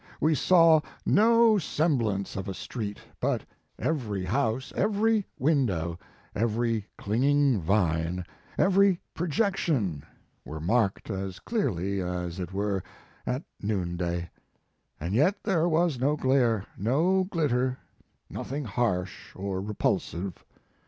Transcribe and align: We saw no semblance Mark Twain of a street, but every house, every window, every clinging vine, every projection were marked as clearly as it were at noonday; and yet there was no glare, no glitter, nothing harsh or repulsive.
We 0.19 0.33
saw 0.33 0.81
no 1.05 1.59
semblance 1.59 2.35
Mark 2.35 2.45
Twain 2.45 2.49
of 2.49 2.49
a 2.49 2.53
street, 2.57 2.97
but 3.19 3.45
every 3.77 4.25
house, 4.25 4.73
every 4.75 5.27
window, 5.37 5.99
every 6.33 6.87
clinging 6.97 7.59
vine, 7.61 8.25
every 8.57 8.99
projection 9.13 10.01
were 10.43 10.59
marked 10.59 11.11
as 11.11 11.37
clearly 11.37 12.01
as 12.01 12.39
it 12.39 12.51
were 12.51 12.81
at 13.27 13.43
noonday; 13.61 14.31
and 14.99 15.13
yet 15.13 15.43
there 15.43 15.69
was 15.69 15.99
no 15.99 16.15
glare, 16.15 16.65
no 16.79 17.25
glitter, 17.25 17.77
nothing 18.27 18.63
harsh 18.63 19.31
or 19.35 19.61
repulsive. 19.61 20.43